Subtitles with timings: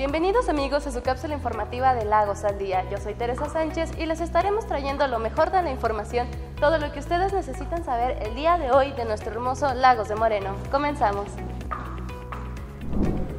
[0.00, 2.88] Bienvenidos amigos a su cápsula informativa de Lagos al Día.
[2.88, 6.26] Yo soy Teresa Sánchez y les estaremos trayendo lo mejor de la información,
[6.58, 10.14] todo lo que ustedes necesitan saber el día de hoy de nuestro hermoso Lagos de
[10.14, 10.56] Moreno.
[10.70, 11.26] Comenzamos.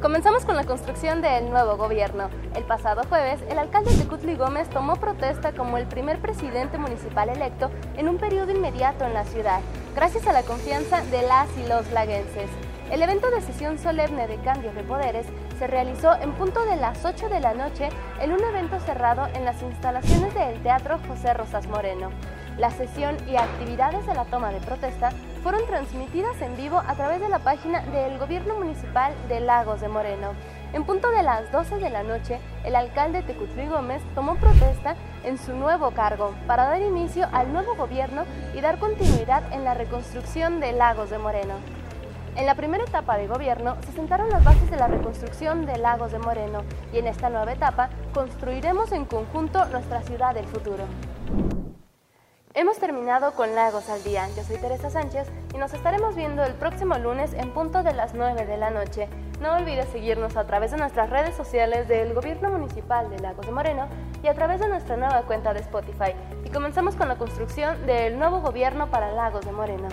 [0.00, 2.30] Comenzamos con la construcción del nuevo gobierno.
[2.54, 7.28] El pasado jueves, el alcalde de Cutli Gómez tomó protesta como el primer presidente municipal
[7.28, 9.58] electo en un periodo inmediato en la ciudad,
[9.94, 12.50] gracias a la confianza de las y los laguenses.
[12.90, 15.26] El evento de sesión solemne de cambios de poderes
[15.58, 17.88] se realizó en punto de las 8 de la noche
[18.20, 22.10] en un evento cerrado en las instalaciones del Teatro José Rosas Moreno.
[22.58, 25.10] La sesión y actividades de la toma de protesta
[25.42, 29.88] fueron transmitidas en vivo a través de la página del Gobierno Municipal de Lagos de
[29.88, 30.34] Moreno.
[30.72, 35.36] En punto de las 12 de la noche, el alcalde Tecutli Gómez tomó protesta en
[35.36, 40.60] su nuevo cargo para dar inicio al nuevo gobierno y dar continuidad en la reconstrucción
[40.60, 41.54] de Lagos de Moreno.
[42.36, 46.12] En la primera etapa de gobierno se sentaron las bases de la reconstrucción de Lagos
[46.12, 50.84] de Moreno y en esta nueva etapa construiremos en conjunto nuestra ciudad del futuro.
[52.54, 54.26] Hemos terminado con Lagos al Día.
[54.36, 58.14] Yo soy Teresa Sánchez y nos estaremos viendo el próximo lunes en punto de las
[58.14, 59.08] 9 de la noche.
[59.42, 63.50] No olvides seguirnos a través de nuestras redes sociales del Gobierno Municipal de Lagos de
[63.50, 63.88] Moreno
[64.22, 66.14] y a través de nuestra nueva cuenta de Spotify.
[66.44, 69.88] Y comenzamos con la construcción del nuevo gobierno para Lagos de Moreno.